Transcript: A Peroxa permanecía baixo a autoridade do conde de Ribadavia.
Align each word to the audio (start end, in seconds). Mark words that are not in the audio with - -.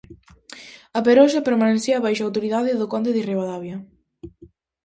A 0.97 0.99
Peroxa 1.07 1.45
permanecía 1.47 2.03
baixo 2.05 2.21
a 2.23 2.27
autoridade 2.29 2.77
do 2.79 2.89
conde 2.93 3.15
de 3.15 3.25
Ribadavia. 3.29 3.77